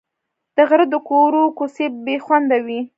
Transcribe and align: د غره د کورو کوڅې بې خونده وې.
د 0.55 0.57
غره 0.69 0.85
د 0.93 0.95
کورو 1.09 1.43
کوڅې 1.57 1.85
بې 2.05 2.15
خونده 2.25 2.57
وې. 2.65 2.79